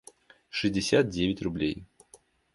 [0.49, 1.85] шестьдесят девять рублей